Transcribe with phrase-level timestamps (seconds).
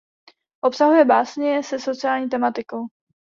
[0.63, 2.87] Obsahuje básně se sociální tematikou.